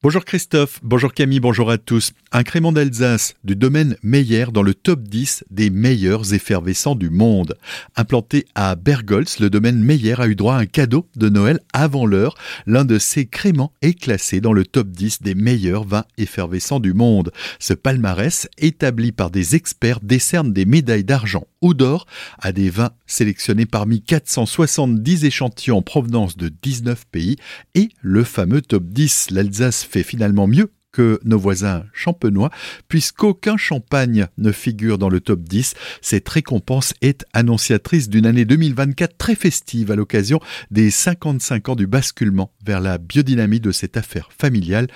Bonjour 0.00 0.24
Christophe, 0.24 0.78
bonjour 0.84 1.12
Camille, 1.12 1.40
bonjour 1.40 1.72
à 1.72 1.76
tous. 1.76 2.12
Un 2.30 2.44
crément 2.44 2.70
d'Alsace 2.70 3.34
du 3.42 3.56
domaine 3.56 3.96
Meyer 4.04 4.44
dans 4.52 4.62
le 4.62 4.72
top 4.72 5.02
10 5.02 5.42
des 5.50 5.70
meilleurs 5.70 6.34
effervescents 6.34 6.94
du 6.94 7.10
monde. 7.10 7.56
Implanté 7.96 8.46
à 8.54 8.76
Bergholz, 8.76 9.40
le 9.40 9.50
domaine 9.50 9.82
Meyer 9.82 10.14
a 10.20 10.28
eu 10.28 10.36
droit 10.36 10.54
à 10.54 10.58
un 10.58 10.66
cadeau 10.66 11.08
de 11.16 11.28
Noël 11.28 11.58
avant 11.72 12.06
l'heure. 12.06 12.36
L'un 12.64 12.84
de 12.84 12.96
ces 12.96 13.26
créments 13.26 13.72
est 13.82 14.00
classé 14.00 14.40
dans 14.40 14.52
le 14.52 14.64
top 14.64 14.86
10 14.86 15.22
des 15.22 15.34
meilleurs 15.34 15.82
vins 15.82 16.04
effervescents 16.16 16.78
du 16.78 16.94
monde. 16.94 17.32
Ce 17.58 17.74
palmarès, 17.74 18.46
établi 18.56 19.10
par 19.10 19.32
des 19.32 19.56
experts, 19.56 19.98
décerne 20.00 20.52
des 20.52 20.64
médailles 20.64 21.02
d'argent 21.02 21.48
ou 21.62 21.74
d'or 21.74 22.06
à 22.38 22.52
des 22.52 22.70
vins 22.70 22.90
sélectionnés 23.06 23.66
parmi 23.66 24.02
470 24.02 25.24
échantillons 25.24 25.78
en 25.78 25.82
provenance 25.82 26.36
de 26.36 26.48
19 26.48 27.06
pays 27.06 27.36
et 27.74 27.88
le 28.00 28.24
fameux 28.24 28.62
top 28.62 28.84
10. 28.84 29.30
L'Alsace 29.30 29.84
fait 29.84 30.02
finalement 30.02 30.46
mieux 30.46 30.70
que 30.92 31.20
nos 31.24 31.38
voisins 31.38 31.84
champenois, 31.92 32.50
puisqu'aucun 32.88 33.56
champagne 33.56 34.26
ne 34.38 34.52
figure 34.52 34.98
dans 34.98 35.08
le 35.08 35.20
top 35.20 35.40
10. 35.42 35.74
Cette 36.00 36.28
récompense 36.28 36.94
est 37.02 37.24
annonciatrice 37.32 38.08
d'une 38.08 38.26
année 38.26 38.44
2024 38.44 39.16
très 39.16 39.34
festive 39.34 39.90
à 39.90 39.96
l'occasion 39.96 40.40
des 40.70 40.90
55 40.90 41.68
ans 41.68 41.76
du 41.76 41.86
basculement 41.86 42.52
vers 42.64 42.80
la 42.80 42.98
biodynamie 42.98 43.60
de 43.60 43.70
cette 43.70 43.96
affaire 43.96 44.30
familiale. 44.36 44.88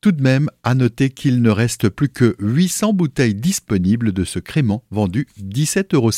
Tout 0.00 0.12
de 0.12 0.22
même, 0.22 0.50
à 0.62 0.74
noter 0.74 1.10
qu'il 1.10 1.42
ne 1.42 1.50
reste 1.50 1.88
plus 1.88 2.08
que 2.08 2.36
800 2.38 2.92
bouteilles 2.92 3.34
disponibles 3.34 4.12
de 4.12 4.24
ce 4.24 4.38
crément 4.38 4.84
vendu 4.90 5.26
17,50 5.40 5.94
euros. 5.94 6.10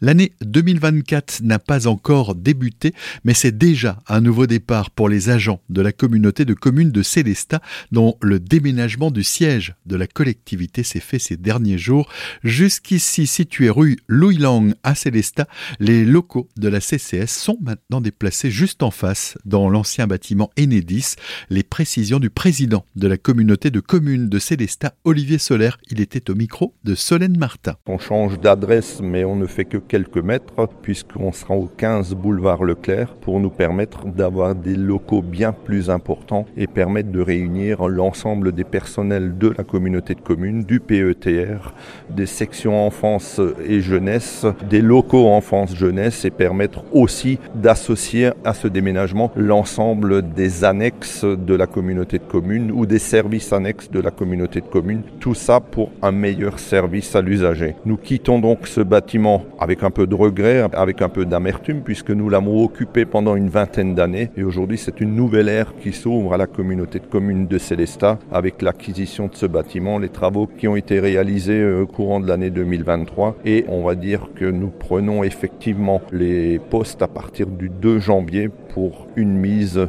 L'année 0.00 0.32
2024 0.42 1.42
n'a 1.42 1.58
pas 1.58 1.86
encore 1.86 2.34
débuté, 2.34 2.94
mais 3.24 3.34
c'est 3.34 3.56
déjà 3.56 3.98
un 4.08 4.20
nouveau 4.20 4.46
départ 4.46 4.90
pour 4.90 5.08
les 5.08 5.30
agents 5.30 5.60
de 5.68 5.82
la 5.82 5.92
communauté 5.92 6.44
de 6.44 6.54
communes 6.54 6.90
de 6.90 7.02
Célestat, 7.02 7.60
dont 7.92 8.16
le 8.22 8.40
déménagement 8.40 9.10
du 9.10 9.22
siège 9.22 9.74
de 9.86 9.96
la 9.96 10.06
collectivité 10.06 10.82
s'est 10.82 11.00
fait 11.00 11.18
ces 11.18 11.36
derniers 11.36 11.78
jours. 11.78 12.08
Jusqu'ici 12.44 13.26
situé 13.26 13.70
rue 13.70 13.98
Louis 14.08 14.38
Lang 14.38 14.74
à 14.82 14.94
Célestat, 14.94 15.46
les 15.78 16.04
locaux 16.04 16.48
de 16.56 16.68
la 16.68 16.80
CCS 16.80 17.28
sont 17.28 17.58
maintenant 17.60 18.00
déplacés 18.00 18.50
juste 18.50 18.82
en 18.82 18.90
face, 18.90 19.36
dans 19.44 19.68
l'ancien 19.68 20.06
bâtiment 20.06 20.50
Enedis. 20.58 21.16
Les 21.48 21.62
précisions 21.62 22.18
du 22.18 22.30
président 22.30 22.84
de 22.96 23.08
la 23.08 23.16
communauté 23.16 23.70
de 23.70 23.80
communes 23.80 24.28
de 24.28 24.38
Célestat, 24.38 24.94
Olivier 25.04 25.38
Solaire, 25.38 25.78
il 25.90 26.00
était 26.00 26.30
au 26.30 26.34
micro 26.34 26.74
de 26.84 26.94
Solène 26.94 27.38
Martin. 27.38 27.74
On 27.86 27.98
change 27.98 28.40
d'adresse, 28.40 29.00
mais 29.02 29.24
on 29.24 29.36
ne 29.36 29.46
fait 29.50 29.66
que 29.66 29.76
quelques 29.76 30.16
mètres 30.18 30.68
puisqu'on 30.82 31.32
sera 31.32 31.54
au 31.54 31.68
15 31.76 32.14
boulevard 32.14 32.64
Leclerc 32.64 33.14
pour 33.20 33.40
nous 33.40 33.50
permettre 33.50 34.06
d'avoir 34.06 34.54
des 34.54 34.76
locaux 34.76 35.22
bien 35.22 35.52
plus 35.52 35.90
importants 35.90 36.46
et 36.56 36.66
permettre 36.66 37.10
de 37.10 37.20
réunir 37.20 37.88
l'ensemble 37.88 38.52
des 38.52 38.64
personnels 38.64 39.36
de 39.36 39.52
la 39.56 39.64
communauté 39.64 40.14
de 40.14 40.20
communes, 40.20 40.62
du 40.64 40.80
PETR, 40.80 41.74
des 42.08 42.26
sections 42.26 42.86
enfance 42.86 43.40
et 43.66 43.80
jeunesse, 43.80 44.46
des 44.68 44.80
locaux 44.80 45.28
enfance 45.28 45.74
jeunesse 45.74 46.24
et 46.24 46.30
permettre 46.30 46.84
aussi 46.92 47.38
d'associer 47.54 48.30
à 48.44 48.54
ce 48.54 48.68
déménagement 48.68 49.32
l'ensemble 49.36 50.22
des 50.32 50.64
annexes 50.64 51.24
de 51.24 51.54
la 51.54 51.66
communauté 51.66 52.18
de 52.18 52.24
communes 52.24 52.70
ou 52.70 52.86
des 52.86 52.98
services 52.98 53.52
annexes 53.52 53.90
de 53.90 54.00
la 54.00 54.10
communauté 54.10 54.60
de 54.60 54.66
communes. 54.66 55.02
Tout 55.18 55.34
ça 55.34 55.60
pour 55.60 55.90
un 56.02 56.12
meilleur 56.12 56.58
service 56.58 57.14
à 57.16 57.20
l'usager. 57.20 57.74
Nous 57.84 57.96
quittons 57.96 58.38
donc 58.38 58.66
ce 58.66 58.80
bâtiment 58.80 59.39
avec 59.58 59.82
un 59.82 59.90
peu 59.90 60.06
de 60.06 60.14
regret, 60.14 60.64
avec 60.72 61.02
un 61.02 61.08
peu 61.08 61.24
d'amertume, 61.24 61.82
puisque 61.82 62.10
nous 62.10 62.28
l'avons 62.28 62.64
occupé 62.64 63.04
pendant 63.04 63.36
une 63.36 63.48
vingtaine 63.48 63.94
d'années. 63.94 64.30
Et 64.36 64.42
aujourd'hui, 64.42 64.78
c'est 64.78 65.00
une 65.00 65.14
nouvelle 65.14 65.48
ère 65.48 65.74
qui 65.80 65.92
s'ouvre 65.92 66.34
à 66.34 66.36
la 66.36 66.46
communauté 66.46 66.98
de 66.98 67.06
communes 67.06 67.46
de 67.46 67.58
Célestat 67.58 68.18
avec 68.32 68.62
l'acquisition 68.62 69.26
de 69.26 69.34
ce 69.34 69.46
bâtiment, 69.46 69.98
les 69.98 70.08
travaux 70.08 70.46
qui 70.46 70.68
ont 70.68 70.76
été 70.76 71.00
réalisés 71.00 71.60
euh, 71.60 71.82
au 71.82 71.86
courant 71.86 72.20
de 72.20 72.28
l'année 72.28 72.50
2023. 72.50 73.36
Et 73.44 73.64
on 73.68 73.84
va 73.84 73.94
dire 73.94 74.28
que 74.34 74.44
nous 74.44 74.70
prenons 74.70 75.22
effectivement 75.24 76.00
les 76.12 76.58
postes 76.58 77.02
à 77.02 77.08
partir 77.08 77.46
du 77.46 77.68
2 77.68 77.98
janvier 77.98 78.48
pour 78.74 79.06
une 79.16 79.36
mise 79.36 79.88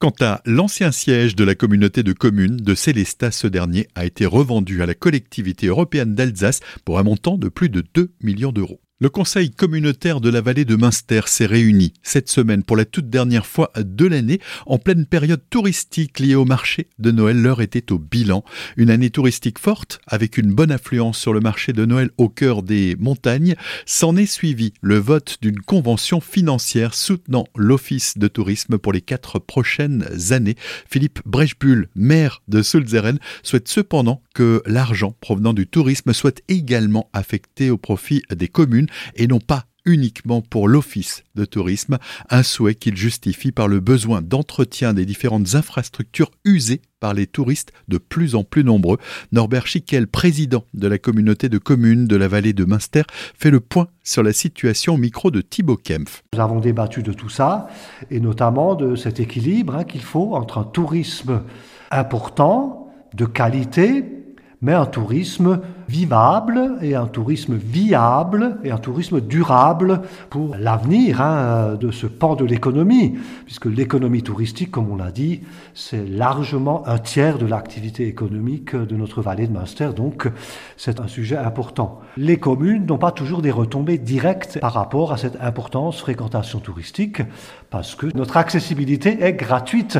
Quant 0.00 0.14
à 0.20 0.40
l'ancien 0.46 0.90
siège 0.90 1.36
de 1.36 1.44
la 1.44 1.54
communauté 1.54 2.02
de 2.02 2.12
communes 2.12 2.56
de 2.56 2.74
Célestat, 2.74 3.30
ce 3.30 3.46
dernier 3.46 3.88
a 3.94 4.04
été 4.06 4.26
revendu 4.26 4.82
à 4.82 4.86
la 4.86 4.94
collectivité 4.94 5.66
européenne 5.66 6.14
d'Alsace 6.14 6.60
pour 6.84 6.98
un 6.98 7.02
montant 7.02 7.36
de 7.36 7.48
plus 7.48 7.68
de 7.68 7.84
2 7.94 8.12
millions 8.22 8.52
d'euros. 8.52 8.80
Le 9.02 9.10
Conseil 9.10 9.50
communautaire 9.50 10.20
de 10.20 10.30
la 10.30 10.40
vallée 10.40 10.64
de 10.64 10.76
Münster 10.76 11.22
s'est 11.26 11.46
réuni 11.46 11.92
cette 12.04 12.30
semaine 12.30 12.62
pour 12.62 12.76
la 12.76 12.84
toute 12.84 13.10
dernière 13.10 13.46
fois 13.46 13.72
de 13.76 14.06
l'année 14.06 14.38
en 14.64 14.78
pleine 14.78 15.06
période 15.06 15.42
touristique 15.50 16.20
liée 16.20 16.36
au 16.36 16.44
marché 16.44 16.86
de 17.00 17.10
Noël. 17.10 17.42
L'heure 17.42 17.62
était 17.62 17.90
au 17.90 17.98
bilan. 17.98 18.44
Une 18.76 18.90
année 18.90 19.10
touristique 19.10 19.58
forte 19.58 19.98
avec 20.06 20.38
une 20.38 20.54
bonne 20.54 20.70
affluence 20.70 21.18
sur 21.18 21.32
le 21.32 21.40
marché 21.40 21.72
de 21.72 21.84
Noël 21.84 22.10
au 22.16 22.28
cœur 22.28 22.62
des 22.62 22.94
montagnes. 22.96 23.56
S'en 23.86 24.14
est 24.14 24.24
suivi 24.24 24.72
le 24.82 24.98
vote 24.98 25.38
d'une 25.42 25.58
convention 25.58 26.20
financière 26.20 26.94
soutenant 26.94 27.48
l'Office 27.56 28.18
de 28.18 28.28
tourisme 28.28 28.78
pour 28.78 28.92
les 28.92 29.00
quatre 29.00 29.40
prochaines 29.40 30.06
années. 30.30 30.54
Philippe 30.88 31.22
Brechbull, 31.26 31.88
maire 31.96 32.40
de 32.46 32.62
Sulzeren, 32.62 33.18
souhaite 33.42 33.66
cependant 33.66 34.22
que 34.32 34.62
l'argent 34.66 35.14
provenant 35.20 35.52
du 35.52 35.66
tourisme 35.66 36.12
soit 36.12 36.42
également 36.48 37.08
affecté 37.12 37.70
au 37.70 37.78
profit 37.78 38.22
des 38.34 38.48
communes 38.48 38.88
et 39.16 39.26
non 39.26 39.40
pas 39.40 39.66
uniquement 39.84 40.42
pour 40.42 40.68
l'Office 40.68 41.24
de 41.34 41.44
tourisme, 41.44 41.98
un 42.30 42.42
souhait 42.42 42.74
qu'il 42.74 42.96
justifie 42.96 43.52
par 43.52 43.68
le 43.68 43.80
besoin 43.80 44.22
d'entretien 44.22 44.94
des 44.94 45.04
différentes 45.04 45.54
infrastructures 45.54 46.30
usées 46.44 46.82
par 47.00 47.14
les 47.14 47.26
touristes 47.26 47.72
de 47.88 47.98
plus 47.98 48.34
en 48.34 48.44
plus 48.44 48.62
nombreux. 48.62 48.98
Norbert 49.32 49.66
Schickel, 49.66 50.06
président 50.06 50.64
de 50.74 50.86
la 50.86 50.98
communauté 50.98 51.48
de 51.48 51.58
communes 51.58 52.06
de 52.06 52.16
la 52.16 52.28
vallée 52.28 52.52
de 52.52 52.64
Münster, 52.64 53.02
fait 53.36 53.50
le 53.50 53.60
point 53.60 53.88
sur 54.04 54.22
la 54.22 54.32
situation 54.32 54.94
au 54.94 54.98
micro 54.98 55.30
de 55.30 55.40
Thibaut 55.40 55.76
Kempf. 55.76 56.22
Nous 56.34 56.40
avons 56.40 56.60
débattu 56.60 57.02
de 57.02 57.12
tout 57.12 57.28
ça, 57.28 57.68
et 58.10 58.20
notamment 58.20 58.76
de 58.76 58.94
cet 58.94 59.18
équilibre 59.18 59.74
hein, 59.74 59.84
qu'il 59.84 60.02
faut 60.02 60.34
entre 60.34 60.58
un 60.58 60.64
tourisme 60.64 61.42
important, 61.90 62.78
de 63.14 63.26
qualité, 63.26 64.21
mais 64.62 64.72
un 64.72 64.86
tourisme 64.86 65.60
vivable 65.88 66.76
et 66.80 66.94
un 66.94 67.06
tourisme 67.06 67.54
viable 67.54 68.56
et 68.64 68.70
un 68.70 68.78
tourisme 68.78 69.20
durable 69.20 70.02
pour 70.30 70.56
l'avenir 70.58 71.20
hein, 71.20 71.74
de 71.80 71.90
ce 71.90 72.06
pan 72.06 72.34
de 72.34 72.44
l'économie, 72.44 73.18
puisque 73.44 73.66
l'économie 73.66 74.22
touristique, 74.22 74.70
comme 74.70 74.90
on 74.90 74.96
l'a 74.96 75.10
dit, 75.10 75.40
c'est 75.74 76.06
largement 76.06 76.86
un 76.86 76.98
tiers 76.98 77.38
de 77.38 77.46
l'activité 77.46 78.06
économique 78.06 78.74
de 78.74 78.96
notre 78.96 79.22
vallée 79.22 79.46
de 79.46 79.52
Münster, 79.52 79.90
donc 79.94 80.28
c'est 80.76 81.00
un 81.00 81.08
sujet 81.08 81.36
important. 81.36 82.00
Les 82.16 82.36
communes 82.36 82.86
n'ont 82.86 82.98
pas 82.98 83.12
toujours 83.12 83.42
des 83.42 83.50
retombées 83.50 83.98
directes 83.98 84.58
par 84.60 84.72
rapport 84.72 85.12
à 85.12 85.16
cette 85.16 85.40
importance 85.40 86.00
fréquentation 86.00 86.60
touristique, 86.60 87.22
parce 87.70 87.94
que 87.94 88.06
notre 88.14 88.36
accessibilité 88.36 89.22
est 89.22 89.32
gratuite, 89.32 89.98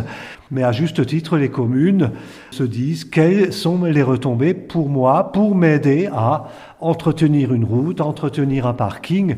mais 0.51 0.63
à 0.63 0.73
juste 0.73 1.07
titre, 1.07 1.39
les 1.39 1.49
communes 1.49 2.11
se 2.51 2.63
disent 2.63 3.05
quelles 3.05 3.53
sont 3.53 3.83
les 3.85 4.03
retombées 4.03 4.55
pour 4.55 4.89
moi, 4.89 5.33
pour 5.33 5.55
m'aider 5.83 6.09
à 6.13 6.49
entretenir 6.81 7.53
une 7.53 7.65
route, 7.65 8.01
entretenir 8.01 8.67
un 8.67 8.75
parking. 8.75 9.37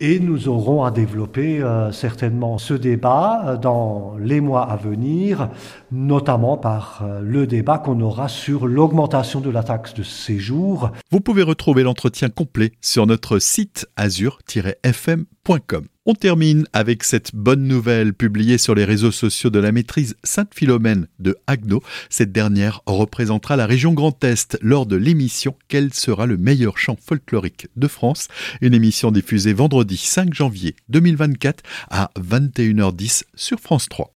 Et 0.00 0.20
nous 0.20 0.48
aurons 0.48 0.84
à 0.84 0.90
développer 0.90 1.60
euh, 1.60 1.92
certainement 1.92 2.58
ce 2.58 2.74
débat 2.74 3.42
euh, 3.46 3.56
dans 3.56 4.16
les 4.18 4.40
mois 4.40 4.62
à 4.62 4.76
venir, 4.76 5.48
notamment 5.92 6.56
par 6.56 7.02
euh, 7.02 7.20
le 7.22 7.46
débat 7.46 7.78
qu'on 7.78 8.00
aura 8.00 8.28
sur 8.28 8.66
l'augmentation 8.66 9.40
de 9.40 9.50
la 9.50 9.62
taxe 9.62 9.94
de 9.94 10.02
séjour. 10.02 10.90
Vous 11.10 11.20
pouvez 11.20 11.42
retrouver 11.42 11.82
l'entretien 11.82 12.28
complet 12.28 12.72
sur 12.80 13.06
notre 13.06 13.38
site 13.38 13.86
azur-fm.com. 13.96 15.84
On 16.10 16.14
termine 16.14 16.66
avec 16.72 17.04
cette 17.04 17.34
bonne 17.34 17.68
nouvelle 17.68 18.14
publiée 18.14 18.56
sur 18.56 18.74
les 18.74 18.86
réseaux 18.86 19.10
sociaux 19.10 19.50
de 19.50 19.58
la 19.58 19.72
maîtrise 19.72 20.16
Sainte-Philomène 20.24 21.06
de 21.18 21.36
Agno. 21.46 21.82
Cette 22.08 22.32
dernière 22.32 22.80
représentera 22.86 23.56
la 23.56 23.66
région 23.66 23.92
Grand 23.92 24.24
Est 24.24 24.56
lors 24.62 24.86
de 24.86 24.96
l'émission 24.96 25.54
Quel 25.68 25.92
sera 25.92 26.24
le 26.24 26.38
meilleur 26.38 26.78
chant 26.78 26.96
folklorique 26.98 27.66
de 27.76 27.88
France? 27.88 28.28
Une 28.62 28.72
émission 28.72 29.10
diffusée 29.10 29.52
vendredi 29.52 29.98
5 29.98 30.32
janvier 30.32 30.76
2024 30.88 31.62
à 31.90 32.10
21h10 32.18 33.24
sur 33.34 33.60
France 33.60 33.90
3. 33.90 34.14